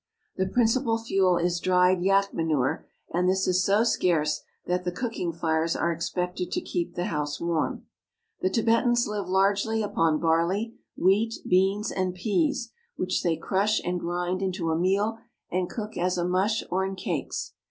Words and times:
The 0.35 0.47
principal 0.47 0.97
fuel 0.97 1.37
is 1.37 1.59
dried 1.59 2.01
yak 2.01 2.33
manure; 2.33 2.87
and 3.13 3.29
this 3.29 3.47
is 3.47 3.63
so 3.63 3.83
scarce 3.83 4.41
that 4.65 4.83
the 4.83 4.91
cooking 4.91 5.31
fires 5.31 5.75
are 5.75 5.91
expected 5.91 6.51
to 6.53 6.59
keep 6.59 6.95
the 6.95 7.03
house 7.05 7.39
warm. 7.39 7.85
The 8.41 8.49
Tibetans 8.49 9.05
live 9.05 9.29
largely 9.29 9.83
upon 9.83 10.19
barley, 10.19 10.73
wheat, 10.97 11.35
beans, 11.47 11.91
and 11.91 12.15
peas, 12.15 12.71
which 12.95 13.21
they 13.21 13.37
crush 13.37 13.79
and 13.85 13.99
grind 13.99 14.41
into 14.41 14.71
a 14.71 14.75
meal 14.75 15.19
and 15.51 15.69
cook 15.69 15.95
as 15.95 16.17
a 16.17 16.27
mush 16.27 16.63
or 16.71 16.83
in 16.83 16.95
cakes. 16.95 17.53